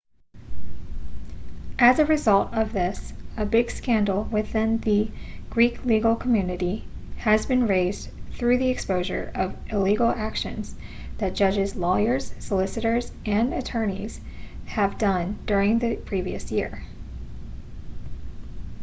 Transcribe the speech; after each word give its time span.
as 1.77 1.99
a 1.99 2.05
result 2.05 2.51
of 2.53 2.73
this 2.73 3.13
a 3.37 3.45
big 3.45 3.69
scandal 3.69 4.23
within 4.31 4.79
the 4.79 5.11
greek 5.51 5.85
legal 5.85 6.15
community 6.15 6.83
has 7.17 7.45
been 7.45 7.67
raised 7.67 8.09
through 8.31 8.57
the 8.57 8.69
exposure 8.69 9.31
of 9.35 9.55
illegal 9.71 10.09
actions 10.09 10.73
that 11.19 11.35
judges 11.35 11.75
lawyers 11.75 12.33
solicitors 12.39 13.11
and 13.27 13.53
attorneys 13.53 14.19
have 14.65 14.97
done 14.97 15.37
during 15.45 15.77
the 15.77 15.95
previous 15.97 16.51
years 16.51 16.81